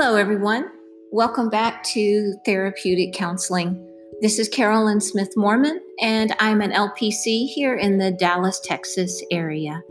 Hello, 0.00 0.14
everyone. 0.14 0.70
Welcome 1.10 1.50
back 1.50 1.82
to 1.82 2.34
Therapeutic 2.46 3.12
Counseling. 3.14 3.84
This 4.20 4.38
is 4.38 4.48
Carolyn 4.48 5.00
Smith 5.00 5.30
Mormon, 5.36 5.80
and 6.00 6.36
I'm 6.38 6.60
an 6.60 6.70
LPC 6.70 7.48
here 7.48 7.74
in 7.74 7.98
the 7.98 8.12
Dallas, 8.12 8.60
Texas 8.62 9.20
area. 9.32 9.82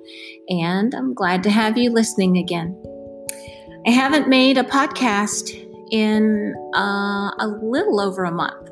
And 0.48 0.96
I'm 0.96 1.14
glad 1.14 1.44
to 1.44 1.50
have 1.50 1.78
you 1.78 1.90
listening 1.90 2.38
again. 2.38 2.82
I 3.86 3.92
haven't 3.92 4.30
made 4.30 4.58
a 4.58 4.64
podcast 4.64 5.52
in 5.92 6.56
uh, 6.74 7.32
a 7.38 7.60
little 7.62 8.00
over 8.00 8.24
a 8.24 8.32
month, 8.32 8.70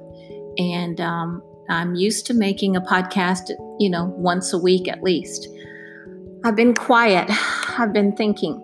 and 0.58 1.02
um, 1.02 1.44
I'm 1.68 1.96
used 1.96 2.26
to 2.28 2.34
making 2.34 2.78
a 2.78 2.82
podcast, 2.82 3.50
you 3.78 3.90
know, 3.90 4.06
once 4.06 4.54
a 4.54 4.58
week 4.58 4.88
at 4.88 5.04
least. 5.04 5.50
I've 6.46 6.56
been 6.56 6.74
quiet, 6.74 7.30
I've 7.78 7.92
been 7.92 8.16
thinking, 8.16 8.62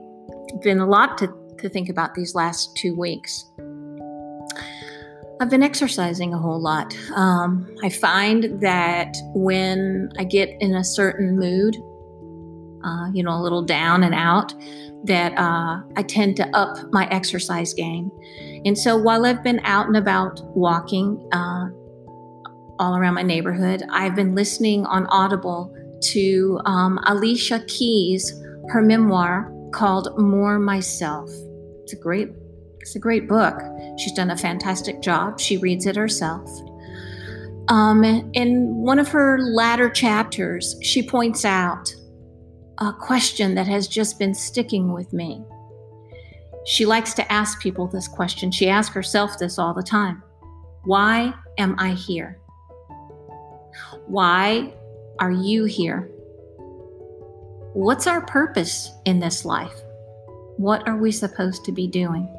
been 0.62 0.80
a 0.80 0.88
lot 0.88 1.18
to, 1.18 1.41
to 1.62 1.70
think 1.70 1.90
about 1.90 2.16
these 2.16 2.36
last 2.36 2.76
two 2.76 2.96
weeks. 2.96 3.46
I've 5.42 5.50
been 5.50 5.64
exercising 5.64 6.36
a 6.36 6.38
whole 6.38 6.62
lot. 6.62 6.96
Um, 7.16 7.68
I 7.84 7.90
find 7.90 8.62
that 8.62 9.16
when 9.34 10.12
I 10.20 10.24
get 10.24 10.50
in 10.60 10.76
a 10.76 10.84
certain 10.84 11.36
mood, 11.36 11.78
uh, 12.84 13.10
you 13.12 13.24
know, 13.24 13.32
a 13.32 13.42
little 13.42 13.64
down 13.64 14.04
and 14.04 14.14
out, 14.14 14.54
that 15.06 15.36
uh, 15.40 15.82
I 15.96 16.04
tend 16.04 16.38
to 16.38 16.48
up 16.56 16.78
my 16.92 17.08
exercise 17.10 17.74
game. 17.74 18.12
And 18.66 18.78
so 18.78 18.96
while 18.96 19.26
I've 19.26 19.44
been 19.44 19.60
out 19.64 19.88
and 19.88 19.98
about 19.98 20.42
walking 20.56 21.28
uh, 21.32 21.70
all 22.78 22.96
around 22.96 23.16
my 23.16 23.24
neighborhood, 23.24 23.82
I've 23.90 24.16
been 24.16 24.36
listening 24.36 24.86
on 24.86 25.08
Audible 25.08 25.76
to 26.12 26.60
um, 26.66 27.00
Alicia 27.08 27.64
Keys, 27.68 28.40
her 28.70 28.84
memoir 28.84 29.52
called 29.74 30.20
More 30.20 30.60
Myself. 30.60 31.32
It's 31.84 31.94
a 31.94 31.98
great 31.98 32.30
it's 32.80 32.96
a 32.96 33.00
great 33.00 33.28
book. 33.28 33.62
She's 33.98 34.12
done 34.14 34.32
a 34.32 34.38
fantastic 34.38 35.02
job. 35.02 35.40
She 35.40 35.58
reads 35.58 35.86
it 35.86 35.96
herself. 35.96 36.50
Um, 37.68 38.04
in 38.34 38.76
one 38.76 38.98
of 38.98 39.08
her 39.10 39.38
latter 39.40 39.90
chapters, 39.90 40.76
she 40.82 41.04
points 41.04 41.46
out 41.46 41.94
a 42.80 42.92
question 42.92 43.54
that 43.54 43.68
has 43.68 43.88
just 43.88 44.18
been 44.18 44.34
sticking 44.34 44.92
with 44.92 45.14
me. 45.14 45.44
She 46.66 46.86
likes 46.86 47.14
to 47.14 47.32
ask 47.32 47.62
people 47.62 47.88
this 47.88 48.08
question. 48.08 48.52
She 48.52 48.68
asks 48.68 48.94
herself 48.94 49.38
this 49.38 49.60
all 49.60 49.74
the 49.74 49.84
time 49.84 50.24
Why 50.84 51.34
am 51.58 51.76
I 51.78 51.92
here? 51.92 52.40
Why 54.08 54.74
are 55.20 55.32
you 55.32 55.66
here? 55.66 56.10
What's 57.74 58.08
our 58.08 58.26
purpose 58.26 58.92
in 59.06 59.20
this 59.20 59.46
life? 59.46 59.80
What 60.58 60.88
are 60.88 60.98
we 60.98 61.12
supposed 61.12 61.66
to 61.66 61.72
be 61.72 61.88
doing? 61.88 62.30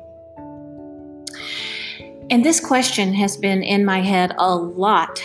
And 2.30 2.44
this 2.44 2.60
question 2.60 3.12
has 3.14 3.36
been 3.36 3.62
in 3.62 3.84
my 3.84 4.00
head 4.00 4.34
a 4.38 4.54
lot 4.54 5.22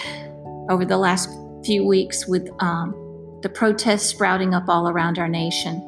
over 0.70 0.84
the 0.84 0.98
last 0.98 1.30
few 1.64 1.86
weeks 1.86 2.28
with 2.28 2.50
um, 2.60 3.40
the 3.42 3.50
protests 3.50 4.08
sprouting 4.08 4.54
up 4.54 4.68
all 4.68 4.90
around 4.90 5.20
our 5.20 5.30
nation. 5.30 5.82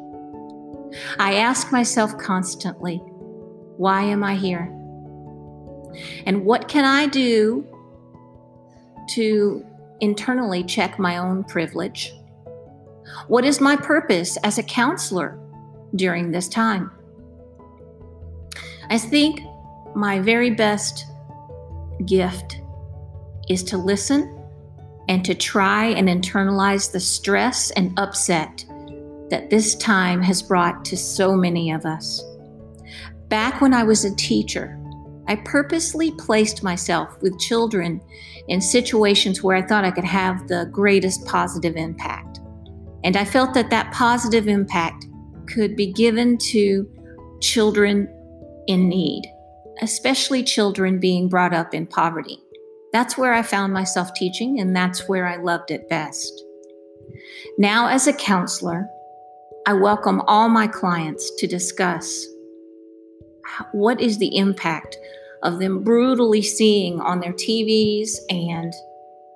I 1.19 1.35
ask 1.35 1.71
myself 1.71 2.17
constantly, 2.17 2.97
why 3.77 4.03
am 4.03 4.23
I 4.23 4.35
here? 4.35 4.73
And 6.25 6.45
what 6.45 6.67
can 6.67 6.85
I 6.85 7.07
do 7.07 7.65
to 9.11 9.65
internally 9.99 10.63
check 10.63 10.99
my 10.99 11.17
own 11.17 11.43
privilege? 11.43 12.13
What 13.27 13.43
is 13.43 13.59
my 13.59 13.75
purpose 13.75 14.37
as 14.43 14.57
a 14.57 14.63
counselor 14.63 15.39
during 15.95 16.31
this 16.31 16.47
time? 16.47 16.91
I 18.89 18.97
think 18.97 19.41
my 19.95 20.19
very 20.19 20.49
best 20.49 21.05
gift 22.05 22.61
is 23.49 23.63
to 23.63 23.77
listen 23.77 24.35
and 25.07 25.25
to 25.25 25.33
try 25.33 25.87
and 25.87 26.07
internalize 26.07 26.91
the 26.91 26.99
stress 26.99 27.71
and 27.71 27.97
upset 27.99 28.65
that 29.29 29.49
this 29.49 29.75
time 29.75 30.21
has 30.21 30.41
brought 30.41 30.85
to 30.85 30.97
so 30.97 31.35
many 31.35 31.71
of 31.71 31.85
us. 31.85 32.23
Back 33.27 33.61
when 33.61 33.73
I 33.73 33.83
was 33.83 34.05
a 34.05 34.15
teacher, 34.15 34.79
I 35.27 35.35
purposely 35.35 36.11
placed 36.11 36.63
myself 36.63 37.21
with 37.21 37.39
children 37.39 38.01
in 38.47 38.59
situations 38.59 39.43
where 39.43 39.55
I 39.55 39.61
thought 39.61 39.85
I 39.85 39.91
could 39.91 40.03
have 40.03 40.47
the 40.47 40.67
greatest 40.71 41.25
positive 41.27 41.75
impact. 41.75 42.39
And 43.03 43.15
I 43.15 43.25
felt 43.25 43.53
that 43.53 43.69
that 43.69 43.93
positive 43.93 44.47
impact 44.47 45.05
could 45.49 45.75
be 45.75 45.91
given 45.91 46.37
to 46.37 46.89
children 47.41 48.07
in 48.67 48.87
need, 48.87 49.23
especially 49.81 50.43
children 50.43 50.99
being 50.99 51.27
brought 51.27 51.53
up 51.53 51.73
in 51.73 51.87
poverty. 51.87 52.37
That's 52.93 53.17
where 53.17 53.33
I 53.33 53.41
found 53.41 53.73
myself 53.73 54.13
teaching, 54.13 54.59
and 54.59 54.75
that's 54.75 55.07
where 55.07 55.27
I 55.27 55.37
loved 55.37 55.71
it 55.71 55.89
best. 55.89 56.43
Now, 57.57 57.87
as 57.87 58.07
a 58.07 58.13
counselor, 58.13 58.87
I 59.67 59.73
welcome 59.73 60.21
all 60.21 60.49
my 60.49 60.67
clients 60.67 61.31
to 61.37 61.47
discuss 61.47 62.25
what 63.71 63.99
is 63.99 64.17
the 64.17 64.35
impact 64.37 64.97
of 65.43 65.59
them 65.59 65.83
brutally 65.83 66.41
seeing 66.41 66.99
on 67.01 67.19
their 67.19 67.33
TVs 67.33 68.09
and 68.29 68.73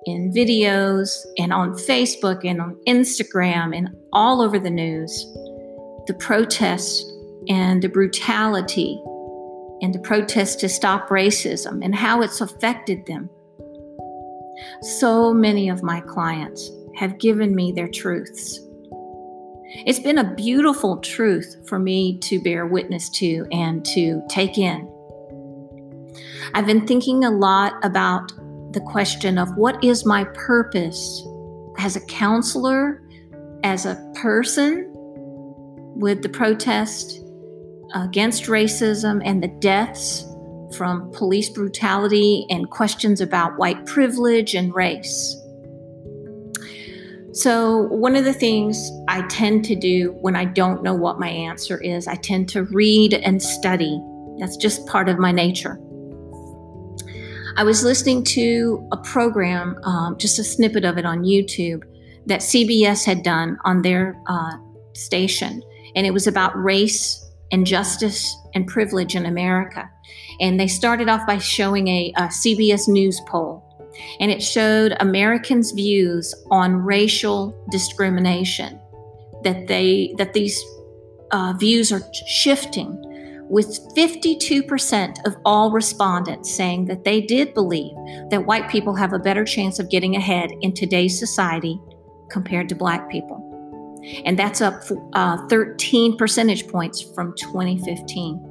in 0.06 0.32
videos 0.32 1.10
and 1.38 1.52
on 1.52 1.72
Facebook 1.72 2.48
and 2.48 2.60
on 2.60 2.76
Instagram 2.86 3.76
and 3.76 3.88
all 4.12 4.42
over 4.42 4.58
the 4.58 4.70
news 4.70 5.26
the 6.06 6.14
protests 6.14 7.04
and 7.48 7.82
the 7.82 7.88
brutality 7.88 9.00
and 9.82 9.94
the 9.94 9.98
protests 9.98 10.56
to 10.56 10.68
stop 10.68 11.08
racism 11.08 11.84
and 11.84 11.94
how 11.94 12.22
it's 12.22 12.40
affected 12.40 13.04
them. 13.06 13.28
So 14.82 15.34
many 15.34 15.68
of 15.68 15.82
my 15.82 16.00
clients 16.00 16.70
have 16.96 17.18
given 17.18 17.54
me 17.54 17.72
their 17.72 17.88
truths. 17.88 18.60
It's 19.86 19.98
been 19.98 20.18
a 20.18 20.34
beautiful 20.34 20.98
truth 20.98 21.56
for 21.66 21.78
me 21.78 22.18
to 22.20 22.40
bear 22.40 22.66
witness 22.66 23.08
to 23.10 23.46
and 23.50 23.84
to 23.86 24.22
take 24.28 24.56
in. 24.56 24.88
I've 26.54 26.66
been 26.66 26.86
thinking 26.86 27.24
a 27.24 27.30
lot 27.30 27.74
about 27.84 28.32
the 28.72 28.80
question 28.86 29.38
of 29.38 29.56
what 29.56 29.82
is 29.82 30.06
my 30.06 30.24
purpose 30.34 31.26
as 31.78 31.96
a 31.96 32.06
counselor, 32.06 33.02
as 33.64 33.86
a 33.86 34.12
person 34.14 34.93
with 35.96 36.22
the 36.22 36.28
protest 36.28 37.20
against 37.94 38.44
racism 38.44 39.22
and 39.24 39.42
the 39.42 39.48
deaths 39.60 40.24
from 40.76 41.10
police 41.12 41.48
brutality 41.48 42.46
and 42.50 42.70
questions 42.70 43.20
about 43.20 43.56
white 43.58 43.86
privilege 43.86 44.54
and 44.54 44.74
race. 44.74 45.36
So, 47.32 47.88
one 47.88 48.14
of 48.14 48.24
the 48.24 48.32
things 48.32 48.90
I 49.08 49.22
tend 49.22 49.64
to 49.64 49.74
do 49.74 50.16
when 50.20 50.36
I 50.36 50.44
don't 50.44 50.84
know 50.84 50.94
what 50.94 51.18
my 51.18 51.28
answer 51.28 51.80
is, 51.80 52.06
I 52.06 52.14
tend 52.14 52.48
to 52.50 52.62
read 52.64 53.12
and 53.12 53.42
study. 53.42 54.00
That's 54.38 54.56
just 54.56 54.86
part 54.86 55.08
of 55.08 55.18
my 55.18 55.32
nature. 55.32 55.78
I 57.56 57.64
was 57.64 57.82
listening 57.82 58.22
to 58.24 58.88
a 58.92 58.96
program, 58.96 59.78
um, 59.84 60.16
just 60.16 60.38
a 60.38 60.44
snippet 60.44 60.84
of 60.84 60.96
it 60.96 61.04
on 61.04 61.22
YouTube, 61.22 61.82
that 62.26 62.40
CBS 62.40 63.04
had 63.04 63.22
done 63.22 63.58
on 63.64 63.82
their 63.82 64.20
uh, 64.26 64.52
station, 64.92 65.60
and 65.94 66.06
it 66.06 66.12
was 66.12 66.26
about 66.26 66.60
race 66.62 67.24
and 67.52 67.66
justice 67.66 68.36
and 68.54 68.66
privilege 68.66 69.14
in 69.14 69.26
America. 69.26 69.88
And 70.40 70.58
they 70.58 70.66
started 70.66 71.08
off 71.08 71.26
by 71.26 71.38
showing 71.38 71.88
a, 71.88 72.12
a 72.16 72.22
CBS 72.22 72.88
News 72.88 73.20
poll, 73.26 73.62
and 74.18 74.30
it 74.30 74.42
showed 74.42 74.96
Americans' 75.00 75.70
views 75.70 76.34
on 76.50 76.76
racial 76.76 77.54
discrimination. 77.70 78.80
That 79.44 79.68
they 79.68 80.14
that 80.16 80.32
these 80.32 80.60
uh, 81.30 81.52
views 81.58 81.92
are 81.92 82.02
shifting, 82.26 82.98
with 83.48 83.78
52% 83.94 85.26
of 85.26 85.36
all 85.44 85.70
respondents 85.70 86.50
saying 86.50 86.86
that 86.86 87.04
they 87.04 87.20
did 87.20 87.52
believe 87.52 87.94
that 88.30 88.46
white 88.46 88.70
people 88.70 88.94
have 88.94 89.12
a 89.12 89.18
better 89.18 89.44
chance 89.44 89.78
of 89.78 89.90
getting 89.90 90.16
ahead 90.16 90.50
in 90.62 90.72
today's 90.72 91.18
society 91.18 91.78
compared 92.30 92.70
to 92.70 92.74
black 92.74 93.10
people 93.10 93.53
and 94.24 94.38
that's 94.38 94.60
up 94.60 94.82
uh, 95.14 95.46
13 95.48 96.16
percentage 96.16 96.68
points 96.68 97.00
from 97.14 97.34
2015. 97.36 98.50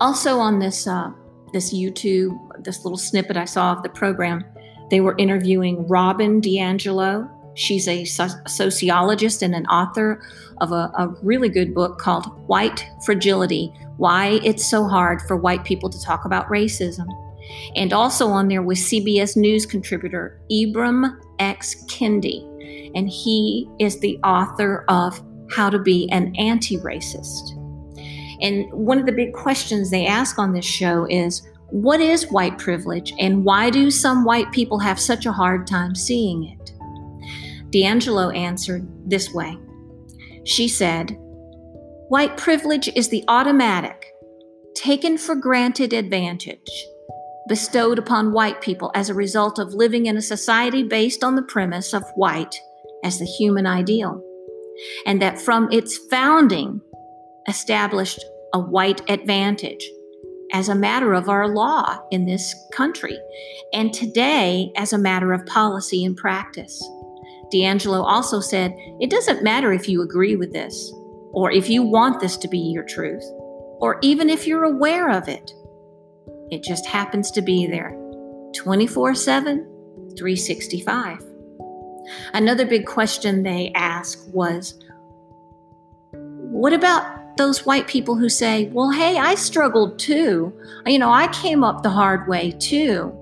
Also, 0.00 0.38
on 0.38 0.58
this 0.58 0.86
uh, 0.86 1.10
this 1.52 1.74
YouTube, 1.74 2.36
this 2.62 2.84
little 2.84 2.98
snippet 2.98 3.36
I 3.36 3.44
saw 3.44 3.72
of 3.72 3.82
the 3.82 3.88
program, 3.88 4.44
they 4.90 5.00
were 5.00 5.16
interviewing 5.18 5.86
Robin 5.88 6.40
DiAngelo. 6.40 7.28
She's 7.54 7.88
a 7.88 8.04
sociologist 8.04 9.42
and 9.42 9.54
an 9.54 9.66
author 9.66 10.22
of 10.60 10.70
a, 10.70 10.92
a 10.96 11.08
really 11.22 11.48
good 11.48 11.74
book 11.74 11.98
called 11.98 12.26
White 12.46 12.86
Fragility 13.04 13.72
Why 13.96 14.38
It's 14.44 14.64
So 14.64 14.86
Hard 14.86 15.20
for 15.22 15.36
White 15.36 15.64
People 15.64 15.90
to 15.90 16.00
Talk 16.00 16.24
About 16.24 16.46
Racism. 16.46 17.08
And 17.74 17.92
also 17.92 18.28
on 18.28 18.46
there 18.46 18.62
was 18.62 18.78
CBS 18.78 19.36
News 19.36 19.66
contributor 19.66 20.40
Ibram 20.52 21.18
X. 21.40 21.84
Kendi 21.86 22.47
and 22.94 23.08
he 23.08 23.68
is 23.78 24.00
the 24.00 24.18
author 24.18 24.84
of 24.88 25.22
How 25.50 25.70
to 25.70 25.78
Be 25.78 26.08
an 26.10 26.34
Anti 26.36 26.78
Racist. 26.78 27.54
And 28.40 28.70
one 28.72 28.98
of 28.98 29.06
the 29.06 29.12
big 29.12 29.32
questions 29.32 29.90
they 29.90 30.06
ask 30.06 30.38
on 30.38 30.52
this 30.52 30.64
show 30.64 31.06
is 31.10 31.46
what 31.70 32.00
is 32.00 32.30
white 32.30 32.56
privilege 32.58 33.12
and 33.18 33.44
why 33.44 33.68
do 33.70 33.90
some 33.90 34.24
white 34.24 34.50
people 34.52 34.78
have 34.78 34.98
such 34.98 35.26
a 35.26 35.32
hard 35.32 35.66
time 35.66 35.94
seeing 35.94 36.44
it? 36.44 36.72
DiAngelo 37.70 38.34
answered 38.34 38.88
this 39.06 39.32
way. 39.32 39.58
She 40.44 40.68
said, 40.68 41.16
White 42.08 42.38
privilege 42.38 42.88
is 42.96 43.08
the 43.08 43.24
automatic, 43.28 44.06
taken 44.74 45.18
for 45.18 45.34
granted 45.34 45.92
advantage 45.92 46.70
bestowed 47.48 47.98
upon 47.98 48.32
white 48.32 48.60
people 48.60 48.92
as 48.94 49.08
a 49.08 49.14
result 49.14 49.58
of 49.58 49.74
living 49.74 50.06
in 50.06 50.16
a 50.16 50.22
society 50.22 50.82
based 50.82 51.24
on 51.24 51.34
the 51.34 51.42
premise 51.42 51.94
of 51.94 52.04
white 52.14 52.60
as 53.04 53.18
the 53.18 53.24
human 53.24 53.66
ideal, 53.66 54.22
and 55.06 55.20
that 55.22 55.40
from 55.40 55.70
its 55.70 55.96
founding 56.10 56.80
established 57.46 58.24
a 58.52 58.58
white 58.58 59.08
advantage 59.10 59.88
as 60.52 60.68
a 60.68 60.74
matter 60.74 61.12
of 61.12 61.28
our 61.28 61.48
law 61.48 61.98
in 62.10 62.24
this 62.24 62.54
country, 62.72 63.18
and 63.72 63.92
today 63.92 64.72
as 64.76 64.92
a 64.92 64.98
matter 64.98 65.32
of 65.32 65.44
policy 65.46 66.04
and 66.04 66.16
practice. 66.16 66.82
DiAngelo 67.52 68.02
also 68.02 68.40
said, 68.40 68.74
It 69.00 69.10
doesn't 69.10 69.42
matter 69.42 69.72
if 69.72 69.88
you 69.88 70.02
agree 70.02 70.36
with 70.36 70.52
this, 70.52 70.92
or 71.32 71.50
if 71.50 71.68
you 71.68 71.82
want 71.82 72.20
this 72.20 72.36
to 72.38 72.48
be 72.48 72.58
your 72.58 72.84
truth, 72.84 73.24
or 73.80 73.98
even 74.02 74.30
if 74.30 74.46
you're 74.46 74.64
aware 74.64 75.10
of 75.10 75.28
it. 75.28 75.52
It 76.50 76.62
just 76.62 76.86
happens 76.86 77.30
to 77.32 77.42
be 77.42 77.66
there 77.66 77.94
24 78.56 79.14
7, 79.14 79.58
365. 80.16 81.27
Another 82.34 82.66
big 82.66 82.86
question 82.86 83.42
they 83.42 83.72
asked 83.74 84.28
was 84.30 84.74
What 86.12 86.72
about 86.72 87.36
those 87.36 87.64
white 87.64 87.86
people 87.86 88.16
who 88.16 88.28
say, 88.28 88.68
Well, 88.68 88.90
hey, 88.90 89.16
I 89.16 89.34
struggled 89.34 89.98
too. 89.98 90.52
You 90.86 90.98
know, 90.98 91.10
I 91.10 91.28
came 91.28 91.64
up 91.64 91.82
the 91.82 91.90
hard 91.90 92.28
way 92.28 92.52
too. 92.52 93.14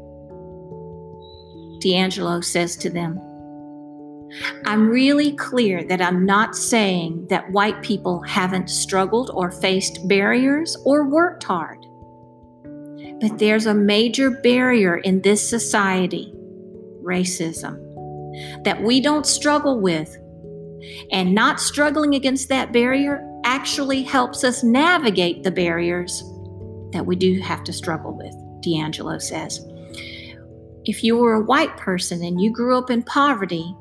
DiAngelo 1.82 2.42
says 2.42 2.76
to 2.78 2.90
them, 2.90 3.20
I'm 4.64 4.88
really 4.88 5.32
clear 5.32 5.84
that 5.84 6.02
I'm 6.02 6.26
not 6.26 6.56
saying 6.56 7.28
that 7.28 7.50
white 7.52 7.80
people 7.82 8.22
haven't 8.22 8.68
struggled 8.68 9.30
or 9.32 9.50
faced 9.50 10.06
barriers 10.08 10.76
or 10.84 11.08
worked 11.08 11.44
hard. 11.44 11.86
But 13.20 13.38
there's 13.38 13.66
a 13.66 13.74
major 13.74 14.30
barrier 14.30 14.96
in 14.96 15.22
this 15.22 15.48
society 15.48 16.32
racism 17.02 17.85
that 18.64 18.82
we 18.82 19.00
don't 19.00 19.26
struggle 19.26 19.80
with. 19.80 20.16
And 21.10 21.34
not 21.34 21.60
struggling 21.60 22.14
against 22.14 22.48
that 22.48 22.72
barrier 22.72 23.22
actually 23.44 24.02
helps 24.02 24.44
us 24.44 24.62
navigate 24.62 25.42
the 25.42 25.50
barriers 25.50 26.22
that 26.92 27.04
we 27.04 27.16
do 27.16 27.40
have 27.40 27.64
to 27.64 27.72
struggle 27.72 28.16
with, 28.16 28.34
DiAngelo 28.64 29.20
says. 29.20 29.60
If 30.84 31.02
you 31.02 31.16
were 31.16 31.34
a 31.34 31.44
white 31.44 31.76
person 31.76 32.22
and 32.22 32.40
you 32.40 32.52
grew 32.52 32.78
up 32.78 32.90
in 32.90 33.02
poverty, 33.02 33.74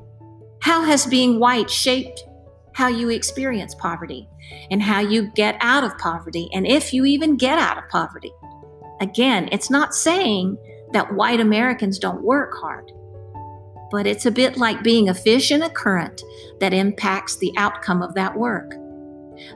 how 0.62 0.82
has 0.82 1.06
being 1.06 1.38
white 1.38 1.70
shaped 1.70 2.24
how 2.72 2.88
you 2.88 3.08
experience 3.08 3.74
poverty 3.74 4.28
and 4.70 4.82
how 4.82 5.00
you 5.00 5.30
get 5.34 5.56
out 5.60 5.84
of 5.84 5.96
poverty, 5.98 6.48
and 6.52 6.66
if 6.66 6.92
you 6.92 7.04
even 7.04 7.36
get 7.36 7.58
out 7.58 7.78
of 7.78 7.88
poverty? 7.88 8.32
Again, 9.00 9.48
it's 9.52 9.70
not 9.70 9.94
saying 9.94 10.58
that 10.92 11.14
white 11.14 11.40
Americans 11.40 11.98
don't 11.98 12.22
work 12.22 12.54
hard, 12.60 12.90
but 13.90 14.06
it's 14.06 14.26
a 14.26 14.30
bit 14.30 14.56
like 14.56 14.82
being 14.82 15.08
a 15.08 15.14
fish 15.14 15.50
in 15.50 15.62
a 15.62 15.70
current 15.70 16.22
that 16.60 16.74
impacts 16.74 17.36
the 17.36 17.52
outcome 17.56 18.02
of 18.02 18.14
that 18.14 18.36
work. 18.36 18.74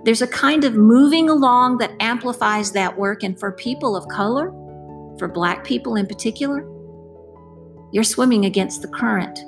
There's 0.05 0.23
a 0.23 0.27
kind 0.27 0.65
of 0.65 0.75
moving 0.75 1.29
along 1.29 1.79
that 1.79 1.93
amplifies 2.01 2.73
that 2.73 2.99
work, 2.99 3.23
and 3.23 3.39
for 3.39 3.53
people 3.53 3.97
of 3.97 4.07
color, 4.09 4.51
for 5.19 5.29
black 5.29 5.65
people 5.65 5.97
in 5.97 6.07
particular, 6.07 6.67
you're 7.93 8.05
swimming 8.05 8.45
against 8.45 8.83
the 8.83 8.89
current. 8.89 9.39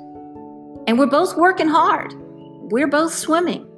And 0.87 0.99
we're 0.99 1.07
both 1.07 1.37
working 1.37 1.69
hard, 1.69 2.13
we're 2.71 2.87
both 2.87 3.13
swimming. 3.13 3.69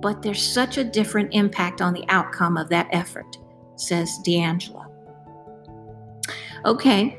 But 0.00 0.22
there's 0.22 0.42
such 0.42 0.78
a 0.78 0.84
different 0.84 1.34
impact 1.34 1.80
on 1.80 1.92
the 1.92 2.04
outcome 2.08 2.56
of 2.56 2.68
that 2.68 2.88
effort, 2.92 3.36
says 3.76 4.18
DiAngelo. 4.24 4.84
Okay, 6.64 7.18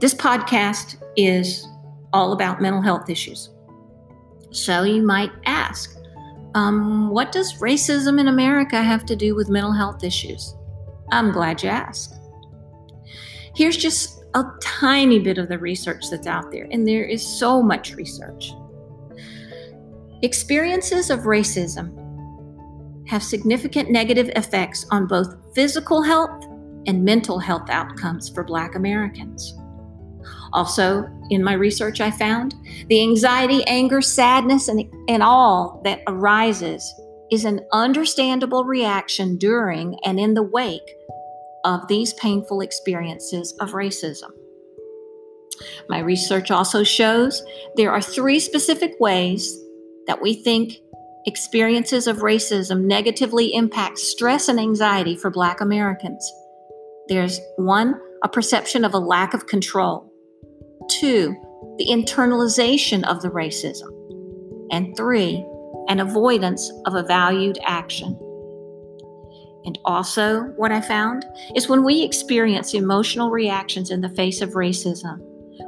this 0.00 0.14
podcast 0.14 0.96
is 1.16 1.66
all 2.14 2.32
about 2.32 2.62
mental 2.62 2.80
health 2.80 3.10
issues. 3.10 3.50
So 4.52 4.84
you 4.84 5.02
might 5.02 5.32
ask, 5.46 5.98
um, 6.54 7.10
what 7.10 7.32
does 7.32 7.54
racism 7.54 8.20
in 8.20 8.28
America 8.28 8.80
have 8.80 9.04
to 9.06 9.16
do 9.16 9.34
with 9.34 9.50
mental 9.50 9.72
health 9.72 10.04
issues? 10.04 10.54
I'm 11.10 11.32
glad 11.32 11.62
you 11.62 11.68
asked. 11.68 12.14
Here's 13.56 13.76
just 13.76 14.24
a 14.34 14.44
tiny 14.62 15.18
bit 15.18 15.38
of 15.38 15.48
the 15.48 15.58
research 15.58 16.04
that's 16.08 16.28
out 16.28 16.52
there, 16.52 16.68
and 16.70 16.86
there 16.86 17.04
is 17.04 17.26
so 17.26 17.60
much 17.60 17.94
research. 17.94 18.52
Experiences 20.22 21.10
of 21.10 21.20
racism 21.20 22.00
have 23.08 23.22
significant 23.22 23.90
negative 23.90 24.30
effects 24.36 24.86
on 24.90 25.06
both 25.06 25.36
physical 25.54 26.00
health 26.00 26.44
and 26.86 27.04
mental 27.04 27.38
health 27.40 27.68
outcomes 27.70 28.28
for 28.28 28.44
Black 28.44 28.76
Americans. 28.76 29.58
Also, 30.52 31.08
in 31.30 31.42
my 31.42 31.52
research, 31.52 32.00
I 32.00 32.10
found 32.10 32.54
the 32.88 33.02
anxiety, 33.02 33.64
anger, 33.66 34.00
sadness, 34.00 34.68
and, 34.68 34.84
and 35.08 35.22
all 35.22 35.80
that 35.84 36.02
arises 36.06 36.94
is 37.30 37.44
an 37.44 37.60
understandable 37.72 38.64
reaction 38.64 39.36
during 39.36 39.98
and 40.04 40.20
in 40.20 40.34
the 40.34 40.42
wake 40.42 40.96
of 41.64 41.86
these 41.88 42.12
painful 42.14 42.60
experiences 42.60 43.52
of 43.60 43.70
racism. 43.72 44.30
My 45.88 46.00
research 46.00 46.50
also 46.50 46.84
shows 46.84 47.42
there 47.76 47.90
are 47.90 48.02
three 48.02 48.40
specific 48.40 48.94
ways 49.00 49.58
that 50.06 50.20
we 50.20 50.34
think 50.34 50.74
experiences 51.26 52.06
of 52.06 52.18
racism 52.18 52.82
negatively 52.82 53.54
impact 53.54 53.98
stress 53.98 54.48
and 54.48 54.60
anxiety 54.60 55.16
for 55.16 55.30
Black 55.30 55.60
Americans. 55.60 56.30
There's 57.08 57.40
one, 57.56 57.98
a 58.22 58.28
perception 58.28 58.84
of 58.84 58.94
a 58.94 58.98
lack 58.98 59.32
of 59.34 59.46
control. 59.46 60.10
Two, 60.88 61.36
the 61.78 61.86
internalization 61.86 63.04
of 63.04 63.22
the 63.22 63.30
racism. 63.30 63.90
And 64.70 64.96
three, 64.96 65.44
an 65.88 66.00
avoidance 66.00 66.70
of 66.86 66.94
a 66.94 67.02
valued 67.02 67.58
action. 67.64 68.18
And 69.64 69.78
also, 69.84 70.42
what 70.56 70.72
I 70.72 70.80
found 70.80 71.24
is 71.54 71.68
when 71.68 71.84
we 71.84 72.02
experience 72.02 72.74
emotional 72.74 73.30
reactions 73.30 73.90
in 73.90 74.00
the 74.00 74.10
face 74.10 74.40
of 74.42 74.50
racism, 74.50 75.18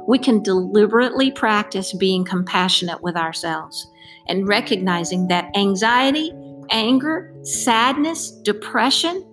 we 0.07 0.19
can 0.19 0.43
deliberately 0.43 1.31
practice 1.31 1.93
being 1.93 2.23
compassionate 2.23 3.01
with 3.01 3.15
ourselves 3.15 3.89
and 4.27 4.47
recognizing 4.47 5.27
that 5.27 5.49
anxiety, 5.55 6.31
anger, 6.69 7.33
sadness, 7.43 8.31
depression, 8.43 9.25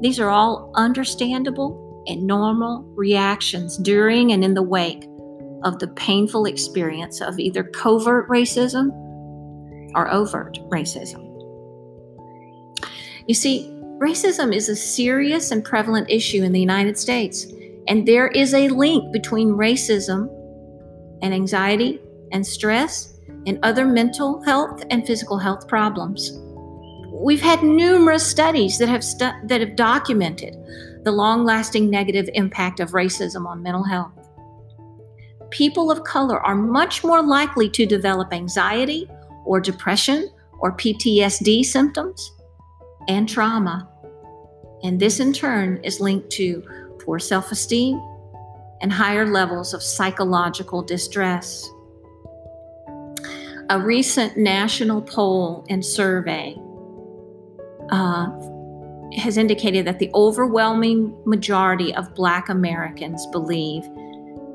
these 0.00 0.18
are 0.18 0.30
all 0.30 0.72
understandable 0.76 1.89
and 2.10 2.26
normal 2.26 2.82
reactions 2.96 3.76
during 3.78 4.32
and 4.32 4.44
in 4.44 4.54
the 4.54 4.62
wake 4.62 5.04
of 5.64 5.78
the 5.78 5.88
painful 5.88 6.46
experience 6.46 7.20
of 7.20 7.38
either 7.38 7.62
covert 7.62 8.28
racism 8.28 8.90
or 9.94 10.10
overt 10.10 10.58
racism. 10.68 11.26
You 13.26 13.34
see, 13.34 13.68
racism 13.98 14.54
is 14.54 14.68
a 14.68 14.76
serious 14.76 15.50
and 15.50 15.64
prevalent 15.64 16.10
issue 16.10 16.42
in 16.42 16.52
the 16.52 16.60
United 16.60 16.98
States, 16.98 17.46
and 17.86 18.06
there 18.06 18.28
is 18.28 18.54
a 18.54 18.68
link 18.68 19.12
between 19.12 19.50
racism 19.50 20.28
and 21.22 21.34
anxiety 21.34 22.00
and 22.32 22.46
stress 22.46 23.18
and 23.46 23.58
other 23.62 23.86
mental 23.86 24.42
health 24.42 24.82
and 24.90 25.06
physical 25.06 25.38
health 25.38 25.68
problems. 25.68 26.32
We've 27.20 27.42
had 27.42 27.62
numerous 27.62 28.26
studies 28.26 28.78
that 28.78 28.88
have 28.88 29.04
stu- 29.04 29.38
that 29.44 29.60
have 29.60 29.76
documented 29.76 30.56
the 31.04 31.12
long-lasting 31.12 31.90
negative 31.90 32.30
impact 32.32 32.80
of 32.80 32.92
racism 32.92 33.46
on 33.46 33.62
mental 33.62 33.84
health. 33.84 34.12
People 35.50 35.90
of 35.90 36.02
color 36.04 36.40
are 36.40 36.54
much 36.54 37.04
more 37.04 37.22
likely 37.22 37.68
to 37.68 37.84
develop 37.84 38.32
anxiety 38.32 39.06
or 39.44 39.60
depression 39.60 40.30
or 40.60 40.74
PTSD 40.74 41.62
symptoms 41.62 42.32
and 43.06 43.28
trauma. 43.28 43.86
And 44.82 44.98
this 44.98 45.20
in 45.20 45.34
turn 45.34 45.78
is 45.84 46.00
linked 46.00 46.30
to 46.30 46.62
poor 47.00 47.18
self-esteem 47.18 48.00
and 48.80 48.90
higher 48.90 49.26
levels 49.26 49.74
of 49.74 49.82
psychological 49.82 50.82
distress. 50.82 51.68
A 53.68 53.78
recent 53.78 54.38
national 54.38 55.02
poll 55.02 55.66
and 55.68 55.84
survey 55.84 56.56
uh, 57.90 58.28
has 59.16 59.36
indicated 59.36 59.86
that 59.86 59.98
the 59.98 60.10
overwhelming 60.14 61.16
majority 61.24 61.94
of 61.94 62.14
Black 62.14 62.48
Americans 62.48 63.26
believe 63.32 63.88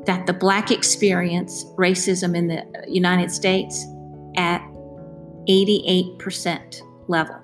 that 0.06 0.25
the 0.27 0.34
Black 0.34 0.72
experience 0.72 1.65
racism 1.77 2.36
in 2.36 2.48
the 2.48 2.63
United 2.88 3.32
States 3.32 3.86
at 4.38 4.62
88% 5.50 6.82
level. 7.08 7.42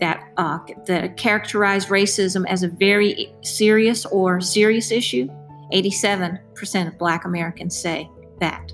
that 0.00 0.28
uh, 0.36 0.58
that 0.86 1.16
characterize 1.16 1.86
racism 1.86 2.44
as 2.48 2.62
a 2.62 2.68
very 2.68 3.32
serious 3.42 4.04
or 4.06 4.40
serious 4.40 4.90
issue, 4.90 5.28
87% 5.72 6.88
of 6.88 6.98
Black 6.98 7.24
Americans 7.24 7.76
say 7.80 8.10
that, 8.40 8.72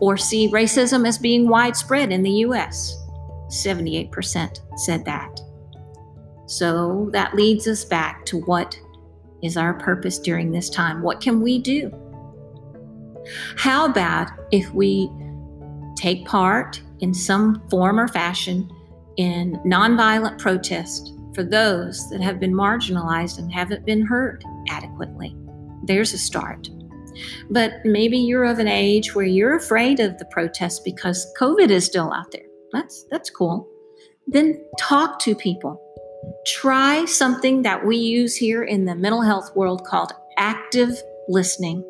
or 0.00 0.16
see 0.16 0.50
racism 0.50 1.06
as 1.06 1.18
being 1.18 1.48
widespread 1.48 2.12
in 2.12 2.22
the 2.22 2.30
U.S. 2.46 2.96
78% 3.54 4.60
said 4.78 5.04
that. 5.04 5.40
So 6.46 7.08
that 7.12 7.34
leads 7.34 7.66
us 7.66 7.84
back 7.84 8.26
to 8.26 8.40
what 8.42 8.78
is 9.42 9.56
our 9.56 9.74
purpose 9.74 10.18
during 10.18 10.50
this 10.50 10.70
time? 10.70 11.02
What 11.02 11.20
can 11.20 11.40
we 11.40 11.58
do? 11.58 11.92
How 13.56 13.86
about 13.86 14.28
if 14.50 14.70
we 14.72 15.10
take 15.96 16.26
part 16.26 16.82
in 17.00 17.14
some 17.14 17.66
form 17.68 17.98
or 17.98 18.08
fashion 18.08 18.70
in 19.16 19.54
nonviolent 19.64 20.38
protest 20.38 21.14
for 21.34 21.42
those 21.42 22.08
that 22.10 22.20
have 22.20 22.40
been 22.40 22.52
marginalized 22.52 23.38
and 23.38 23.52
haven't 23.52 23.86
been 23.86 24.04
heard 24.04 24.44
adequately? 24.68 25.34
There's 25.84 26.12
a 26.12 26.18
start. 26.18 26.68
But 27.50 27.74
maybe 27.84 28.18
you're 28.18 28.44
of 28.44 28.58
an 28.58 28.68
age 28.68 29.14
where 29.14 29.24
you're 29.24 29.56
afraid 29.56 30.00
of 30.00 30.18
the 30.18 30.24
protest 30.26 30.84
because 30.84 31.26
COVID 31.38 31.70
is 31.70 31.84
still 31.84 32.12
out 32.12 32.30
there. 32.32 32.42
That's 32.74 33.04
that's 33.04 33.30
cool. 33.30 33.68
Then 34.26 34.62
talk 34.78 35.18
to 35.20 35.34
people. 35.34 35.80
Try 36.46 37.04
something 37.04 37.62
that 37.62 37.86
we 37.86 37.96
use 37.96 38.36
here 38.36 38.64
in 38.64 38.84
the 38.84 38.94
mental 38.94 39.22
health 39.22 39.54
world 39.54 39.86
called 39.86 40.12
active 40.36 41.00
listening. 41.28 41.82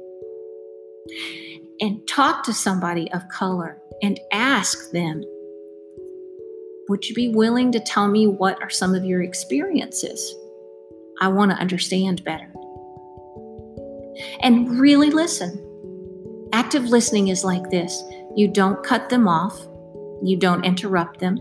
And 1.80 2.06
talk 2.06 2.44
to 2.44 2.52
somebody 2.52 3.10
of 3.12 3.28
color 3.28 3.78
and 4.02 4.20
ask 4.32 4.90
them, 4.92 5.22
Would 6.88 7.08
you 7.08 7.14
be 7.14 7.30
willing 7.30 7.72
to 7.72 7.80
tell 7.80 8.08
me 8.08 8.26
what 8.26 8.62
are 8.62 8.70
some 8.70 8.94
of 8.94 9.04
your 9.04 9.22
experiences? 9.22 10.34
I 11.20 11.28
want 11.28 11.50
to 11.50 11.56
understand 11.56 12.24
better. 12.24 12.52
And 14.40 14.78
really 14.78 15.10
listen. 15.10 15.60
Active 16.52 16.84
listening 16.84 17.28
is 17.28 17.44
like 17.44 17.70
this 17.70 18.02
you 18.36 18.48
don't 18.48 18.82
cut 18.84 19.08
them 19.08 19.28
off, 19.28 19.66
you 20.28 20.38
don't 20.38 20.64
interrupt 20.64 21.20
them, 21.20 21.38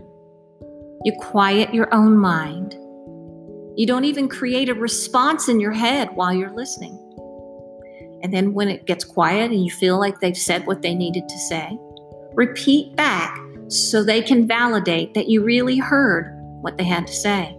you 1.04 1.12
quiet 1.18 1.74
your 1.74 1.92
own 1.92 2.16
mind. 2.16 2.74
You 3.76 3.86
don't 3.86 4.04
even 4.04 4.28
create 4.28 4.68
a 4.68 4.74
response 4.74 5.48
in 5.48 5.60
your 5.60 5.72
head 5.72 6.10
while 6.14 6.32
you're 6.32 6.54
listening. 6.54 6.98
And 8.22 8.32
then 8.32 8.54
when 8.54 8.68
it 8.68 8.86
gets 8.86 9.04
quiet 9.04 9.50
and 9.50 9.64
you 9.64 9.70
feel 9.70 9.98
like 9.98 10.20
they've 10.20 10.36
said 10.36 10.66
what 10.66 10.82
they 10.82 10.94
needed 10.94 11.28
to 11.28 11.38
say, 11.38 11.76
repeat 12.34 12.96
back 12.96 13.38
so 13.68 14.02
they 14.02 14.22
can 14.22 14.46
validate 14.46 15.14
that 15.14 15.28
you 15.28 15.42
really 15.42 15.78
heard 15.78 16.30
what 16.62 16.78
they 16.78 16.84
had 16.84 17.06
to 17.06 17.12
say. 17.12 17.54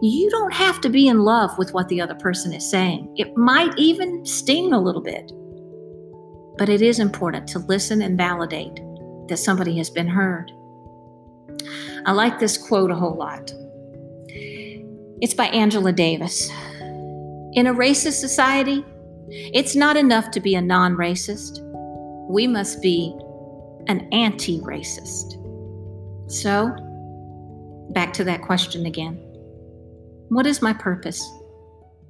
You 0.00 0.28
don't 0.30 0.54
have 0.54 0.80
to 0.82 0.88
be 0.88 1.08
in 1.08 1.20
love 1.20 1.56
with 1.58 1.74
what 1.74 1.88
the 1.88 2.00
other 2.00 2.14
person 2.14 2.52
is 2.52 2.68
saying. 2.68 3.12
It 3.16 3.36
might 3.36 3.76
even 3.76 4.24
sting 4.24 4.72
a 4.72 4.80
little 4.80 5.02
bit. 5.02 5.32
But 6.58 6.68
it 6.68 6.82
is 6.82 6.98
important 6.98 7.46
to 7.48 7.58
listen 7.58 8.02
and 8.02 8.16
validate 8.16 8.78
that 9.28 9.38
somebody 9.38 9.76
has 9.78 9.90
been 9.90 10.08
heard. 10.08 10.52
I 12.04 12.12
like 12.12 12.38
this 12.38 12.58
quote 12.58 12.90
a 12.90 12.94
whole 12.94 13.16
lot. 13.16 13.52
It's 15.20 15.34
by 15.34 15.46
Angela 15.46 15.92
Davis. 15.92 16.50
In 17.54 17.66
a 17.66 17.74
racist 17.74 18.18
society, 18.18 18.84
it's 19.28 19.76
not 19.76 19.96
enough 19.96 20.30
to 20.32 20.40
be 20.40 20.54
a 20.54 20.60
non 20.60 20.96
racist. 20.96 21.60
We 22.28 22.46
must 22.46 22.82
be 22.82 23.14
an 23.88 24.08
anti 24.12 24.60
racist. 24.60 25.38
So, 26.30 26.74
back 27.90 28.12
to 28.14 28.24
that 28.24 28.42
question 28.42 28.86
again 28.86 29.16
What 30.28 30.46
is 30.46 30.62
my 30.62 30.72
purpose? 30.72 31.22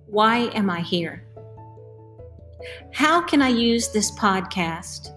Why 0.07 0.50
am 0.54 0.71
I 0.71 0.81
here? 0.81 1.25
How 2.92 3.21
can 3.21 3.42
I 3.42 3.49
use 3.49 3.88
this 3.88 4.11
podcast 4.12 5.11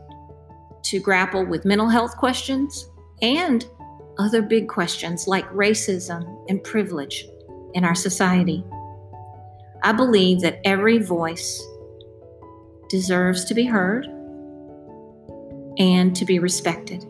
to 0.85 0.99
grapple 0.99 1.45
with 1.45 1.65
mental 1.65 1.89
health 1.89 2.15
questions 2.17 2.89
and 3.21 3.65
other 4.17 4.41
big 4.41 4.67
questions 4.67 5.27
like 5.27 5.47
racism 5.49 6.43
and 6.49 6.63
privilege 6.63 7.27
in 7.73 7.83
our 7.83 7.95
society. 7.95 8.63
I 9.83 9.91
believe 9.91 10.41
that 10.41 10.59
every 10.63 10.99
voice 10.99 11.63
deserves 12.89 13.45
to 13.45 13.53
be 13.53 13.65
heard 13.65 14.05
and 15.77 16.15
to 16.15 16.25
be 16.25 16.39
respected. 16.39 17.05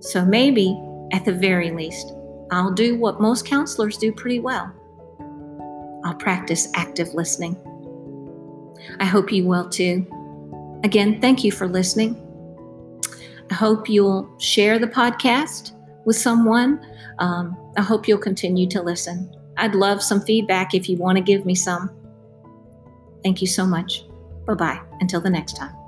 So 0.00 0.24
maybe, 0.24 0.80
at 1.12 1.24
the 1.24 1.32
very 1.32 1.70
least, 1.70 2.12
I'll 2.50 2.72
do 2.72 2.96
what 2.96 3.20
most 3.20 3.46
counselors 3.46 3.96
do 3.96 4.12
pretty 4.12 4.40
well 4.40 4.72
I'll 6.04 6.14
practice 6.14 6.68
active 6.74 7.14
listening. 7.14 7.56
I 8.98 9.04
hope 9.04 9.32
you 9.32 9.44
will 9.44 9.68
too. 9.68 10.06
Again, 10.84 11.20
thank 11.20 11.44
you 11.44 11.52
for 11.52 11.68
listening. 11.68 12.31
I 13.50 13.54
hope 13.54 13.88
you'll 13.88 14.28
share 14.38 14.78
the 14.78 14.86
podcast 14.86 15.72
with 16.04 16.16
someone. 16.16 16.84
Um, 17.18 17.56
I 17.76 17.82
hope 17.82 18.08
you'll 18.08 18.18
continue 18.18 18.66
to 18.68 18.82
listen. 18.82 19.30
I'd 19.56 19.74
love 19.74 20.02
some 20.02 20.20
feedback 20.20 20.74
if 20.74 20.88
you 20.88 20.96
want 20.96 21.18
to 21.18 21.24
give 21.24 21.44
me 21.44 21.54
some. 21.54 21.90
Thank 23.22 23.40
you 23.40 23.46
so 23.46 23.66
much. 23.66 24.04
Bye 24.46 24.54
bye. 24.54 24.80
Until 25.00 25.20
the 25.20 25.30
next 25.30 25.56
time. 25.56 25.81